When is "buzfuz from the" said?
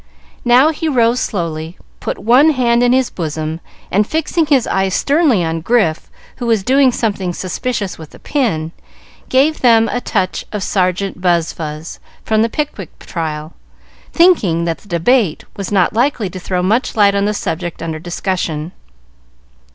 11.21-12.49